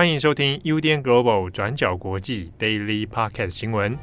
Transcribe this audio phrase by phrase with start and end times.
[0.00, 3.98] 欢迎收听 UDN Global 转角国际 Daily Podcast 新闻。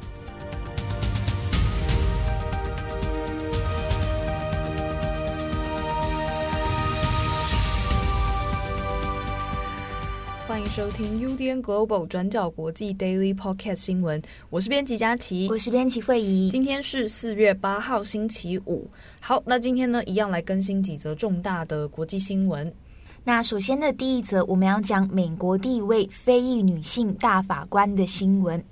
[10.46, 14.22] 欢迎收听 UDN Global 转角国际 Daily Podcast 新闻。
[14.50, 16.48] 我是编辑佳琪，我是编辑慧仪。
[16.48, 18.88] 今天是四月八号，星期五。
[19.18, 22.72] 好，那今天呢，一样来更新几则重大的国际新闻。
[23.24, 28.64] 那首先的第一则，我们要讲美国第一位非裔女性大法官的新闻。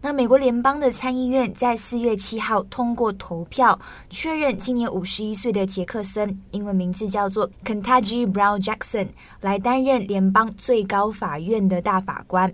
[0.00, 3.78] 那美国联邦的参议院在四月七号通过投票，
[4.10, 9.10] 确认今年五十一岁的杰克森（英文名字叫做 Ketanji Brown Jackson）
[9.40, 12.52] 来担任联邦最高法院的大法官。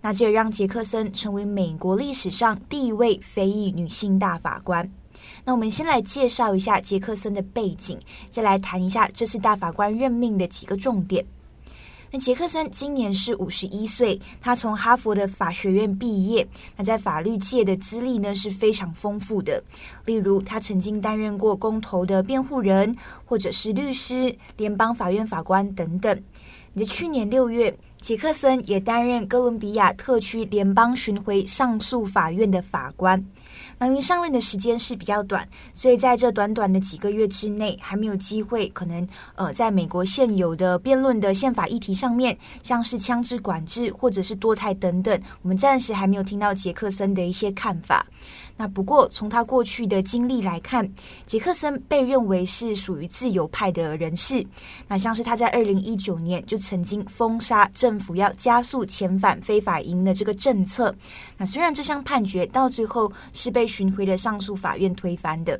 [0.00, 4.90] 那这也让杰克森成为美国历史上第一位非裔女性大法官。
[5.48, 7.98] 那我们先来介绍一下杰克森的背景，
[8.30, 11.24] 再来谈一下这次大法官任命的几个重点。
[12.10, 19.64] 那杰克森今年是五十一岁，他从哈佛的法学院毕业，那在法律界的资历呢是非常丰富的。
[20.04, 26.22] 例如，他曾经担任过公投的辩护人，或者是律师、联邦法院法官等等。
[26.74, 33.24] 你在去年六月，杰克森也担任哥伦比亚特区联邦巡回上诉法院的法官。
[33.78, 48.04] 那因为上任的时间是比较短，所以在这短短的几个月之内，还没有机会可能呃，在美国现有的辩论的宪法议题上面，像是枪支管制或者是堕胎等等，我们暂时还没有听到杰克森的一些看法。
[48.60, 50.86] 那不过，从他过去的经历来看，
[51.24, 54.44] 杰克森被认为是属于自由派的人士。
[54.88, 60.92] 那像是他在二零一九年就曾经封杀政府要加速遣返非法移民的这个政策。
[61.36, 65.58] 那虽然这项判决到最后是被巡回的上诉法院推翻的。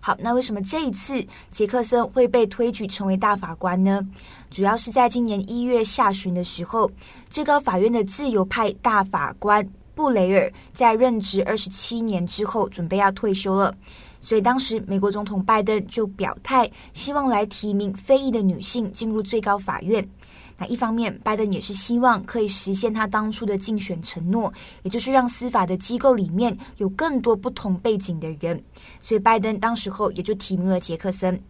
[0.00, 4.00] 好，那为什么这一次杰克森会被推举成为大法官呢？
[4.48, 6.90] 主要是在今年一月下旬的时候，
[7.28, 9.68] 最高法院的自由派大法官。
[9.98, 13.74] 布雷尔在任职二十七年之后，准备要退休了，
[14.20, 20.08] 所以当时美国总统拜登就表态，希望来提名非裔的女性进入最高法院。
[20.56, 24.52] 那一方面，拜登也是希望可以实现他当初的竞选承诺，
[24.84, 28.62] 也就是让司法的机构里面有更多不同背景的人。
[29.00, 31.42] 所以拜登当时候也就提名了杰克森。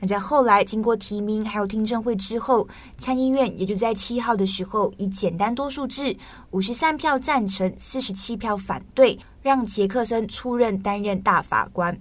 [0.00, 2.66] 那在后来经过提名还有听证会之后，
[2.98, 6.16] 参议院也就在七号的时候以简单多数制，
[6.50, 11.96] 五十三票赞成，四十七票反对，让杰克森出任担任大法官。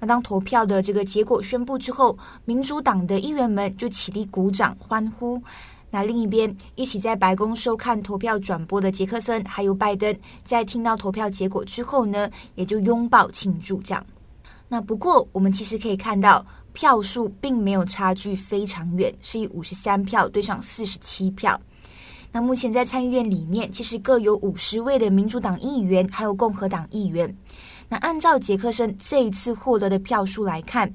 [0.00, 5.42] 那当投票的这个结果宣布之后，民主党的议员们就起立鼓掌欢呼。
[5.90, 10.14] 那另一边一起在白宫收看投票转播的杰克森还有拜登，
[10.44, 14.04] 在听到投票结果之后呢，也就拥抱庆祝这样。
[14.68, 16.44] 那不过我们其实可以看到。
[16.78, 21.60] 票数并没有差距非常远，是以五十三票对上四十七票。
[22.30, 27.36] 那目前在参议院里面，其实各有五十位的民主党议员，还有共和党议员。
[27.88, 30.88] 那按照杰克森这一次获得的票数来看。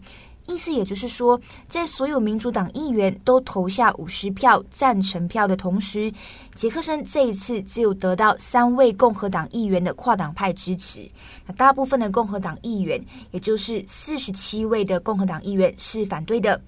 [0.46, 1.40] 意思也就是说，
[1.70, 6.12] 在所有民主党议员都投下五十票赞成票的同时，
[6.54, 11.10] 杰克森这一次只有得到三位共和党议员的跨党派支持。
[11.46, 16.60] 那大部分的共和党议员，也就是四十七位的共和党议员是反对的。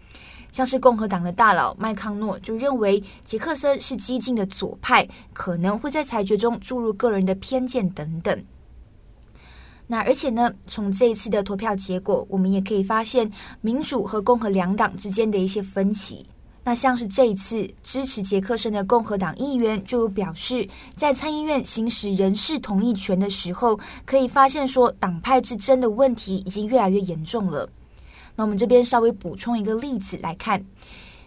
[0.52, 8.42] 像是共和党的大佬麦康诺就认为杰克森是激进的左派，可能会在裁决中注入个人的偏见等等。
[9.88, 13.32] 那而且呢，从这一次的投票结果，我们也可以发现
[13.62, 16.26] 民主和共和两党之间的一些分歧。
[16.64, 27.70] 那像是这一次支持杰克森的共和党议员就表示，在参议院行使人事同意权的时候，可以发现说党派之争的问题已经越来越严重了。
[28.36, 30.60] 那我们这边稍微补充一个例子来看。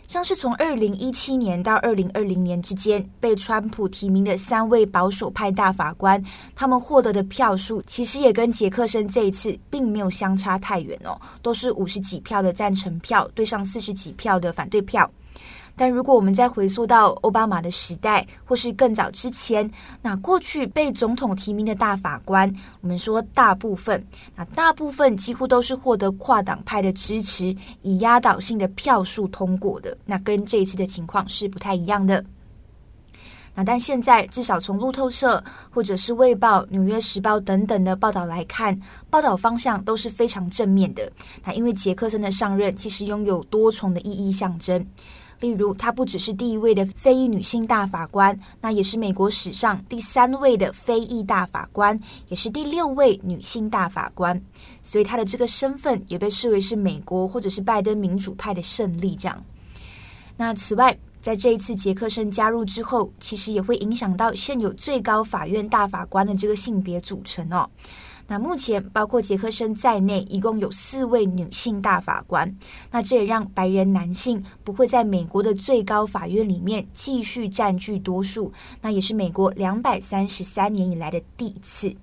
[0.08, 6.20] 像是从二零一七年到二零二零年之间被川普提名的三位保守派大法官，
[6.56, 15.08] 他们获得的票数其实也跟杰克森这一次并没有相差太远哦，都是五十几票的赞成票对上四十几票的反对票。
[15.78, 19.70] 但如果我们再回溯到奥巴马的时代，或是更早之前，
[20.02, 24.04] 那过去被总统提名的大法官，我们说大部分，
[24.34, 29.96] 那大部分几乎都是获得跨党派的支持，以压倒性的票数通过的。
[30.04, 32.24] 那跟这一次的情况是不太一样的。
[33.54, 38.78] 那但现在至少从路透社或者是卫报、纽约时报等等的报道来看，
[39.10, 41.10] 报道方向都是非常正面的。
[41.44, 44.86] 那因为杰克森的上任其实拥有多重的意义象征。
[45.40, 51.98] 例如，她不只是第一位的非裔女性大法官，那也是美国史上第三位的非裔大法官，
[52.28, 54.40] 也是第六位女性大法官。
[54.82, 59.14] 所以，她的这个身份也被视为是美国或者是拜登民主派的胜利。
[59.14, 59.44] 这样，
[60.36, 67.68] 那此外，在这一次杰克森加入之后，其实也会影响到现有最高法院大法官的这个性别组成哦。
[68.30, 72.54] 那目前包括杰克森在内，一共有四位女性大法官。
[72.90, 78.52] 那这也让白人男性不会在美国的最高法院里面继续占据多数。
[78.82, 81.96] 那也是美国两百三十三年以来的第一次。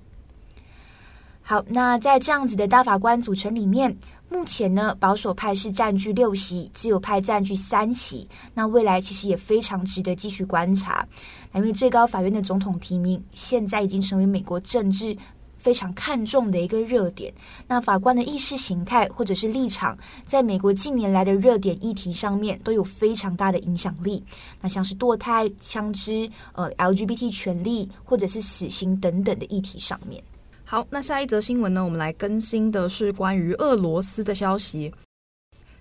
[1.43, 3.95] 好，那在这样子的大法官组成里面，
[4.27, 8.27] 目前呢，保守派是占据六席，自由派占据三席。
[8.55, 11.07] 那未来其实也非常值得继续观察。
[11.53, 15.15] 因为最高法院的总统提名现在已经成为美国政治
[15.65, 17.33] 非常看重的一个热点，
[17.67, 24.23] 那法官的意识形态或者是立场，在美国近年来的热点议题上面都有非常大的影响力。
[24.61, 30.23] 那像是堕胎、枪支、呃 LGBT 权利或者是死刑等等的议题上面。
[30.65, 34.93] 好，那下一则新闻呢，我们来更新的是关于俄罗斯的消息。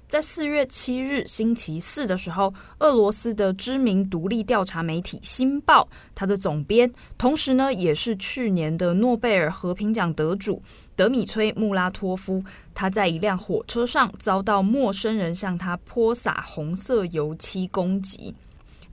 [0.06, 10.62] 在四月七日星期四的时候，俄罗斯的知名独立调查媒体《新报》它的总编，同时呢也是去年的诺贝尔和平奖得主
[10.95, 18.35] 德米崔·穆拉托夫，他在一辆火车上遭到陌生人向他泼洒红色油漆攻击。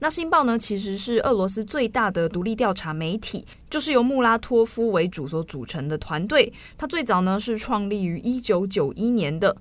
[0.00, 6.52] 那《新报》呢，其实是俄罗斯最大的独立调查媒体，就是由穆拉托夫为主所组成的团队。
[6.76, 9.56] 他最早呢是创立于一九九一年的。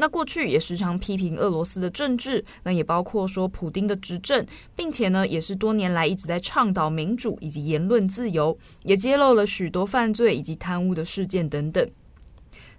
[0.00, 4.44] 那过去也时常批评俄罗斯的政治，那也包括说普丁的执政，
[4.74, 11.86] 并且呢，也是多年来一直在倡导民主以及言论自由，也揭露了许多犯罪以及贪污的事件等等。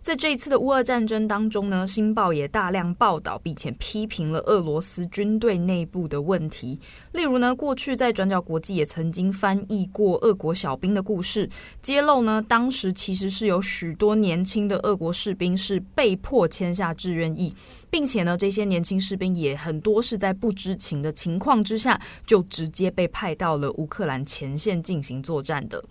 [0.01, 6.79] 在这一次的乌俄战争当中呢，《新报》也大量报道并且批评了俄罗斯军队内部的问题。
[7.11, 11.47] 例如呢，过去在转角国际也曾经翻译过俄国小兵的故事，
[11.83, 17.53] 揭露呢，当时其实是有许多年轻的俄国士兵是被迫签下志愿役，
[17.91, 25.83] 并且呢，这些年轻士兵也很多是在不知情的情况之下，就直接被派到了乌克兰前线进行作战的。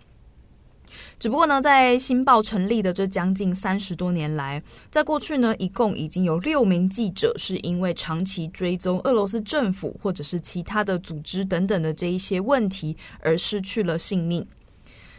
[1.20, 14.46] 只不过呢，在《新报》成立的这将近三十多年来，在过去呢，一共已经有六名记者是因为长期追踪俄罗斯政府或者是其他的组织等等的这一些问题而失去了性命。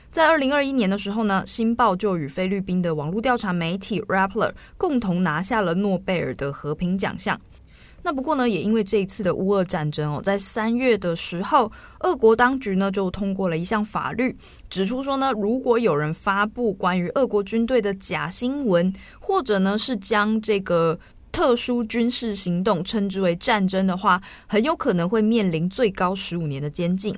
[0.10, 7.40] 在二零二一年的时候呢，《新报》就与菲律宾的网络调查媒体 Rappler 共同拿下了诺贝尔的和平奖项。
[8.04, 14.36] 那不过呢，也因为这一次的乌俄战争哦，在三月的时候，俄国当局呢就通过了一项法律，
[14.70, 21.00] 指出说呢，如果有人发布关于俄国军队的假新闻，或者呢是将这个
[21.32, 27.16] 特殊军事行动称之为战争的话，很有可能会面临最高十五年的监禁。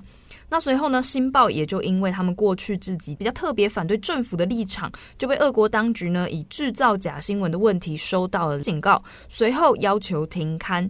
[0.53, 10.87] 那随后呢，新报也就因为他们过去自己比较特别反对政府的立场，就被俄国当局呢以制造假新闻的问题收到了警告，随后要求停刊。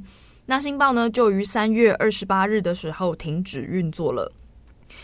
[0.47, 4.29] 那新报呢就于三月二十八日的时候停止运作了。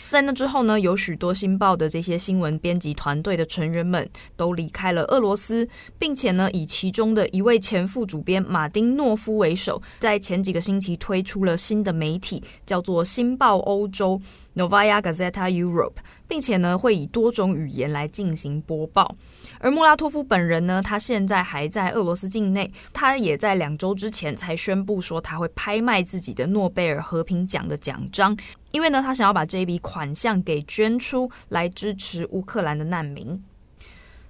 [0.09, 5.67] 在那之后呢，有许多新报的这些新闻编辑团队的成员们都离开了俄罗斯，
[5.99, 14.19] 并且呢，以其中的一位前副主编马丁诺夫为首，在前几个星期推出了新的媒体，叫做《新报欧洲》
[14.59, 15.93] （Novaya Gazeta Europe），
[16.27, 19.15] 并且呢，会以多种语言来进行播报。
[19.59, 28.35] 而穆拉托夫本人呢，他现在还在俄罗斯境内，他也在两周之前才宣布说他会拍卖自己的诺贝尔和平奖的奖章，
[28.71, 33.43] 因为呢，他想要把这一笔款项给捐出来支持乌克兰的难民。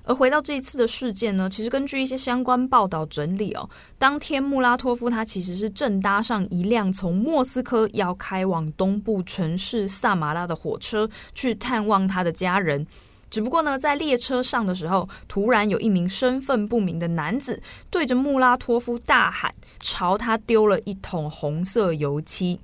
[0.06, 12.88] 而回到这一次的事件呢，其实根据一些相关报道整理哦，当天穆拉托夫他其实是正搭上一辆从莫斯科要开往东部城市萨马拉的火车，去探望他的家人。
[13.30, 22.60] 只不过呢，在列车上的时候，突然有一名身份不明的男子对着穆拉托夫大喊，朝他丢了一桶红色油漆。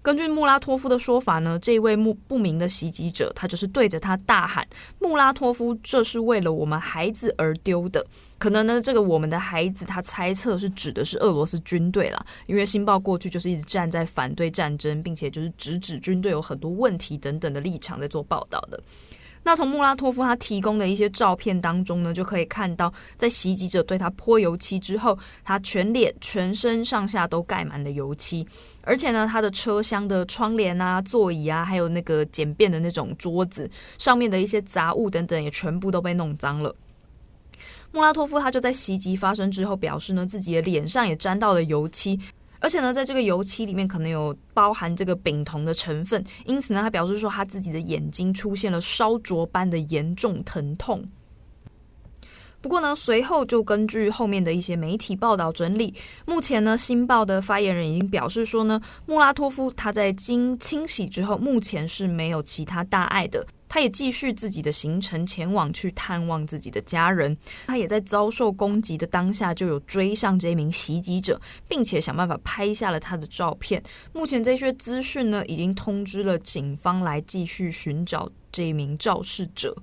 [0.00, 4.66] 根据穆拉托夫的说法呢，这位不不明的袭击者，他就是对着他大喊
[5.00, 8.06] ：“穆拉托夫，这是为了我们孩子而丢的。”
[8.38, 18.80] 可能呢，这个我们的孩子，他猜测是指的是俄罗斯军队啦，因为《新报》过去就是一直站在反对战争，并且就是直指军队有很多问题等等的立场在做报道的。
[19.48, 28.46] 那从穆拉托夫他提供的一些照片当中呢，就可以看到，在袭击者对他泼油漆之后，他全脸、全身上下都盖满了油漆，
[28.82, 36.76] 而且呢，他的车厢的窗帘啊、座椅啊，还有那个简便的那种桌子上面的一些杂物等等，也全部都被弄脏了。
[37.90, 42.20] 穆拉托夫他就在袭击发生之后表示呢，自己的脸上也沾到了油漆。
[42.60, 51.04] 而且呢，在这个油漆里面可能有包含这个丙酮的成分，因此呢，他表示说他自己的眼睛出现了烧灼般的严重疼痛。
[52.60, 55.94] 不过呢，随后就根据后面的一些媒体报道整理，
[56.26, 63.46] 目前呢，《新报》的发言人已经表示说呢，穆拉托夫他在经清洗之后，目前是没有其他大碍的。
[63.68, 67.36] 他也继续自己的行程前往去探望自己的家人。
[67.66, 73.82] 他也在遭受攻击的当下就有追上这名袭击者，并且想办法拍下了他的照片。
[74.12, 79.76] 目前这些资讯呢，已经通知了警方来继续寻找这名肇事者。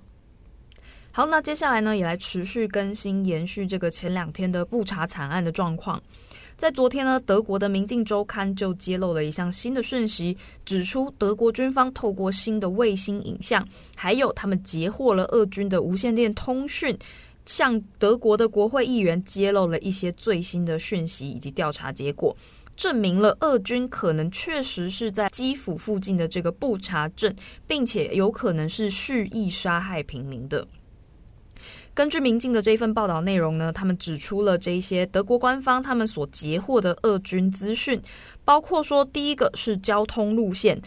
[1.11, 6.01] 好，那接下来呢，也来持续更新，延续这个前两天的布查惨案的状况。
[6.57, 16.97] 在昨天呢，德国的《明镜周刊》就揭露了一项新的讯息，指出德国军方透过新的卫星影像，还有他们截获了俄军的无线电通讯，
[17.45, 22.33] 向德国的国会议员揭露了一些最新的讯息以及调查结果，
[22.77, 27.35] 证明了俄军可能确实是在基辅附近的这个布查镇，
[27.67, 30.65] 并且有可能是蓄意杀害平民的。
[31.95, 38.01] 根据明镜的这份报道内容呢，他们指出了这一些德国官方他们所截获的俄军资讯，
[38.43, 40.81] 包括说第一个是交通路线，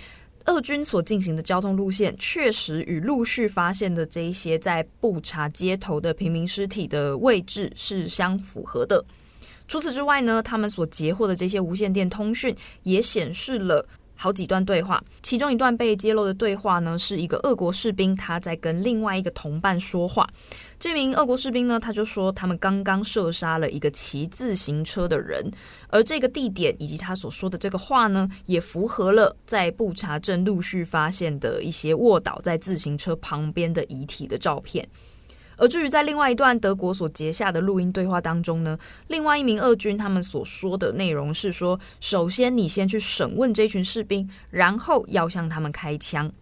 [0.45, 9.03] 俄军所进行的交通路线确实与陆续发现的这一些在布查街头的平民尸体的位置是相符合的。
[9.67, 13.87] 除此之外呢，他们所截获的这些无线电通讯也显示了。
[14.21, 20.29] 好几段对话，其中一段被揭露的对话呢，是一个俄国士兵他在跟另外一个同伴说话。
[20.77, 25.49] 这名俄国士兵呢，他就说他们刚刚射杀了一个骑自行车的人，
[25.87, 34.89] 而这个地点以及他所说的这个话呢，也符合了在布查镇陆续发现的一些卧倒在自行车旁边的遗体的照片。
[35.59, 46.33] 而至于在另外一段德国所截下的录音对话当中呢，另外一名俄军他们所说的内容是说：首先你先去审问这群士兵，然后要向他们开枪。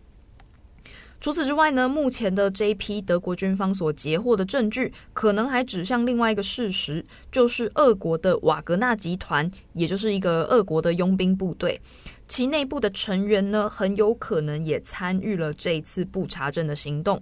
[1.18, 11.80] 除此之外呢，目前的这一批德国军方所截获的证据，可能还指向另外一个事实，就是俄国的瓦格纳集团，也就是一个俄国的佣兵部队，
[12.28, 17.20] 其内部的成员呢，很有可能也参与了这一次布查证的行动。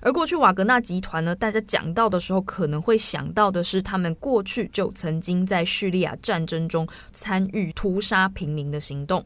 [0.00, 9.24] 而过去瓦格纳集团呢，大家讲到的时候，可能会想到的是，他们过去就曾经在叙利亚战争中参与屠杀平民的行动。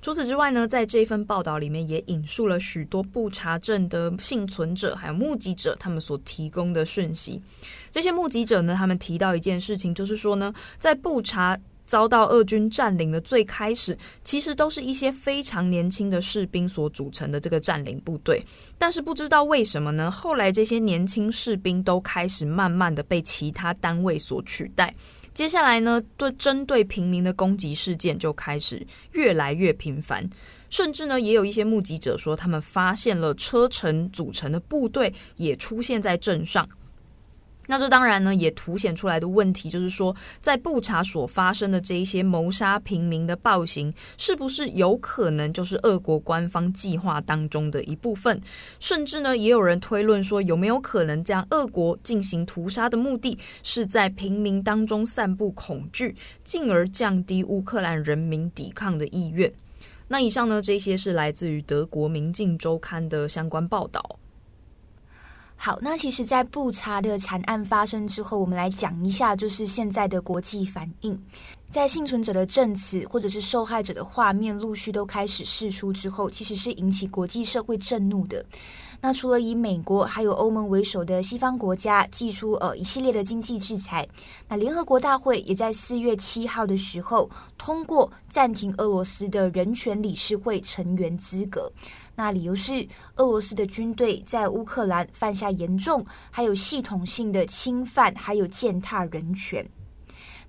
[0.00, 7.42] 除此之外呢，在这份报道里面也引述了许多布查镇的幸存者还有目击者他们所提供的讯息。
[7.90, 11.58] 这些目击者呢，他们提到一件事情，就是说呢，在布查。
[11.88, 18.44] 遭到俄军占领的最开始，其实都是一些非常年轻的士兵所组成的这个占领部队。
[18.76, 20.10] 但是不知道为什么呢？
[20.10, 24.94] 后来这些年轻士兵都开始慢慢的被其他单位所取代。
[25.32, 30.28] 接下来呢，对针对平民的攻击事件就开始越来越频繁，
[30.68, 36.68] 甚至呢，也有一些目击者说，他们发现了车臣组成的部队也出现在镇上。
[37.70, 48.40] 那这当然呢，也凸显出来的问题就是说，在布查所发生的这一些谋杀平民的暴行，是不是有可能就是俄国官方计划当中的一部分？
[48.80, 59.52] 甚至呢，也有人推论说，有没有可能这样，俄国进行屠杀的目的是在平民当中散布恐惧，进而降低乌克兰人民抵抗的意愿？
[60.08, 64.18] 那以上呢，这些是来自于德国《明镜周刊》的相关报道。
[65.60, 71.20] 好，那其实，在布查的惨案发生之后，我们来讲一下，就是现在的国际反应。
[71.68, 78.42] 在幸存者的证词或者是受害者的画面陆续都开始释出之后，其实是引起国际社会震怒的。
[79.00, 84.08] 那除了以美国还有欧盟为首的西方国家祭出呃一系列的经济制裁，
[84.48, 91.70] 那联合国大会也在四月七号的时候通过暂停俄罗斯的人权理事会成员资格。
[92.18, 92.84] 那理由是
[93.14, 99.64] 俄罗斯的军队在乌克兰犯下严重还有系统性的侵犯，还有践踏人权。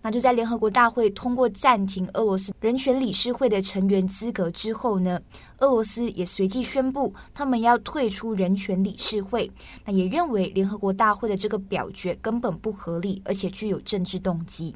[0.01, 5.21] 那就在联合国大会通过暂停俄罗斯人权理事会的成员资格之后呢，
[5.59, 9.51] 俄罗斯也随即宣布他们要退出人权理事会。
[9.85, 14.75] 那也认为联合国大会的这个表决根本不合理，而且具有政治动机。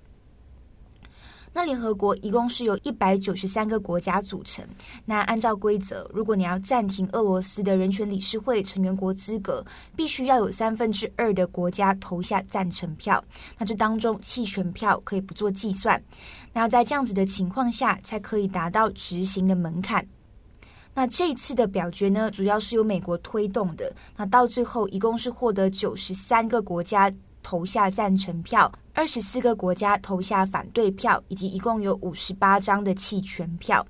[1.54, 4.66] 那联合国一共是由一百九十三个国家组成。
[5.06, 9.64] 那按照规则，如果你要暂停俄罗斯的人权理事会成员国资格，
[9.96, 13.24] 必须要有三分之二的国家投下赞成票。
[13.58, 16.02] 那这当中弃权票可以不做计算。
[16.52, 20.06] 那要在这样子的情况下，才可以达到执行的门槛。
[20.96, 23.92] 那这次的表决呢，主要是由美国推动的。
[24.16, 27.12] 那到最后，一共是获得九十三个国家
[27.44, 28.72] 投下赞成票。
[28.94, 33.86] 二十四个国家投下反对票，以及一共有五十八张的弃权票。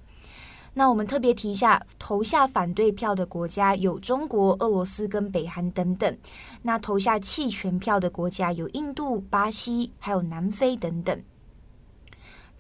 [0.74, 6.18] 那我们特别提一下，投下反对票的国家有中国、俄罗斯跟北韩等等。
[6.64, 11.22] 那投下弃权票的国家有印度、巴西，还有南非等等。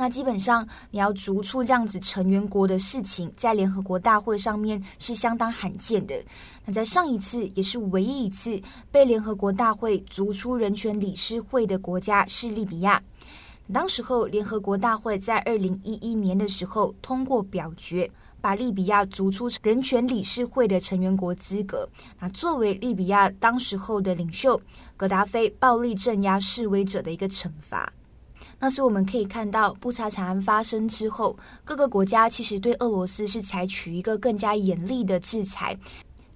[0.04, 6.14] 那基本上，你要逐出这样子成员国的事情，在联合国大会上面是相当罕见的。
[6.66, 13.02] 那在上一次也是唯一一次被联合国大会逐出人权理事会的国家是利比亚。
[13.72, 21.88] 当时候，联合国大会在二零一一年的时候通过表决，把利比亚逐出人权理事会的成员国资格。
[22.20, 24.62] 那作为利比亚当时候的领袖
[24.98, 27.90] 格达菲暴力镇压示威者的一个惩罚。
[28.64, 35.78] 那所以我们可以看到，布查惨案发生之后，各个国家其实对俄罗斯是采取一个更加严厉的制裁，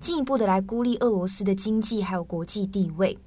[0.02, 3.18] 进一步的来孤立俄罗斯的经济还有国际地位。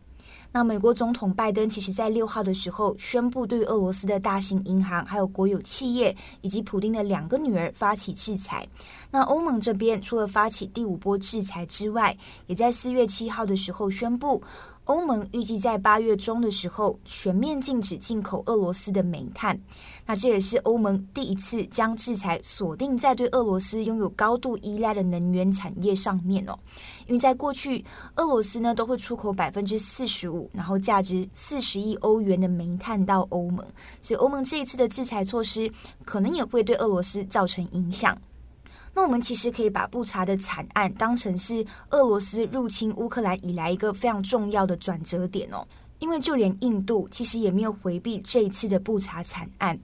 [0.53, 8.69] 那美国总统拜登其实在六号的时候宣布，对俄罗斯的大型银行、还有国有企业以及普丁的两个女儿发起制裁。
[9.11, 12.15] 那欧盟这边除了发起第五波制裁之外，
[12.49, 14.43] 也在四月七号的时候宣布。
[14.85, 19.57] 欧盟预计在八月中的时候全面禁止进口俄罗斯的煤炭，
[20.05, 26.59] 那这也是欧盟第一次将制裁锁定在对俄罗斯拥有高度依赖的能源产业上面哦。
[27.07, 27.85] 因为在过去，
[28.17, 33.65] 俄罗斯呢都会出口百分之四十五，然后价值四十亿欧元的煤炭到欧盟，
[34.01, 35.71] 所以欧盟这一次的制裁措施
[36.05, 38.19] 可能也会对俄罗斯造成影响。
[38.93, 45.67] 那我们其实可以把布查的惨案当成是俄罗斯入侵乌克兰以来一个非常重要的转折点哦，
[46.01, 49.79] 因为就连印度其实也没有回避这一次的布查惨案。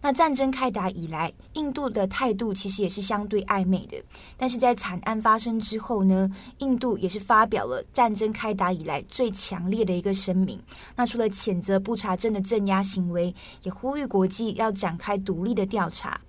[0.00, 4.00] 那战争开打以来，印度的态度其实也是相对暧昧的，
[4.36, 10.56] 但是在惨案发生之后呢，印度也是发表了战争开打以来最强烈的一个声明。
[10.94, 16.20] 那除了谴责布查镇的镇压行为，也呼吁国际要展开独立的调查。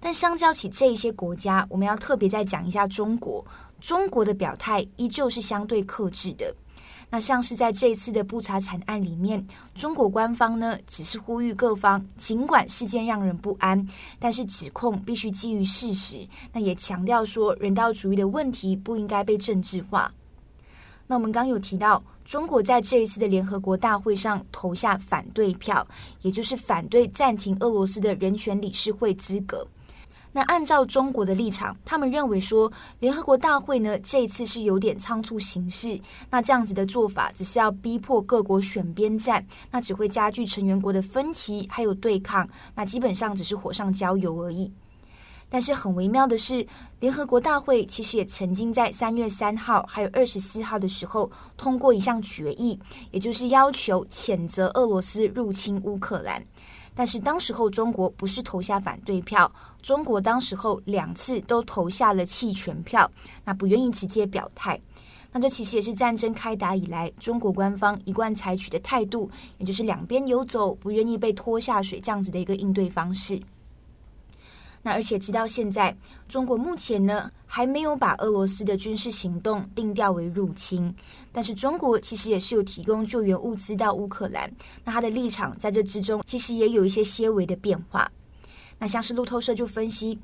[0.00, 3.44] 但相较起这一些国家，我们要特别再讲一下中国。
[3.80, 6.54] 中国的表态依旧是相对克制的。
[7.10, 13.86] 那像是在这一次的布查惨案里面，中国官方呢只是呼吁各方，尽管事件让人不安，
[14.18, 16.26] 但是指控必须基于事实。
[16.52, 20.12] 那也强调说，人道主义的问题不应该被政治化。
[21.06, 25.86] 那我们刚有提到，中国在这一次的联合国大会上投下反对票，
[26.20, 29.66] 也就是反对暂停俄罗斯的人权理事会资格。
[30.38, 44.72] 那按照中国的立场，他们认为说，联合国大会呢这一次是有点仓促行事，那这样子的做法只是要逼迫各国选边站，那只会加剧成员国的分歧还有对抗，那基本上只是火上浇油而已。
[45.48, 46.64] 但是很微妙的是，
[47.00, 52.78] 联合国大会其实也曾经在三月三号还有二十四号的时候通过一项决议，
[53.10, 56.40] 也就是要求谴责俄罗斯入侵乌克兰。
[56.98, 59.48] 但是当时候中国不是投下反对票，
[59.80, 63.08] 中国当时候两次都投下了弃权票，
[63.44, 64.80] 那不愿意直接表态。
[65.30, 73.40] 那这其实也是战争开打以来中国官方一贯采取的态度，也就是两边游走，不愿意被拖下水这样子的一个应对方式。
[74.82, 75.96] 那而且直到现在，
[76.28, 80.94] 中国目前呢还没有把俄罗斯的军事行动定调为入侵，
[81.32, 84.50] 但是中国其实也是有提供救援物资到乌克兰。
[84.84, 88.10] 那它的立场在这之中其实也有一些些微的变化。
[88.78, 90.18] 那像是路透社就分析。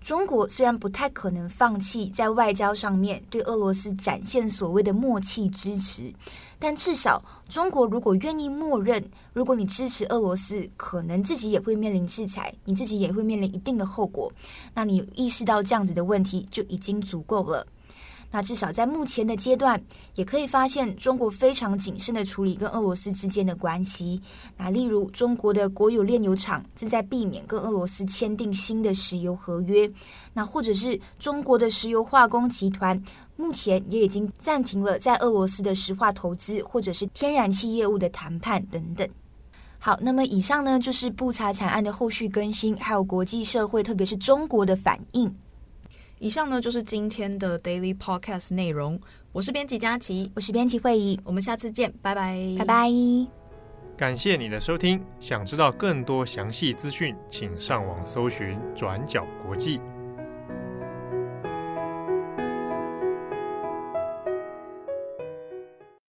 [0.00, 6.12] 中国虽然不太可能放弃在外交上面对俄罗斯展现所谓的默契支持，
[6.58, 14.32] 但至少中国如果愿意默认，如果你支持俄罗斯，可能自己也会面临制裁，你自己也会面临一定的后果，
[14.72, 17.66] 那你意识到这样子的问题就已经足够了。
[18.30, 19.82] 那至少在目前的阶段，
[20.14, 24.20] 也可以发现中国非常谨慎的处理跟俄罗斯之间的关系。
[24.56, 29.90] 那例如，中国的国有炼油厂正在避免跟俄罗斯签订新的石油合约。
[30.34, 33.02] 那或者是中国的石油化工集团，
[33.36, 39.08] 目前也已经暂停了在俄罗斯的石化投资或者是天然气业务的谈判等等。
[39.78, 45.34] 好，那么以上呢就是布查惨案的后续更新，还有国际社会，特别是中国的反应。
[46.18, 49.00] 以上呢就是今天的 Daily Podcast 内容。
[49.32, 52.90] 我是编辑佳琪，我是编辑会议，我们下次见，拜拜，拜拜。
[53.96, 55.04] 感谢你的收听。
[55.20, 59.80] 想知道更多详细资讯，请上网搜寻转角国际。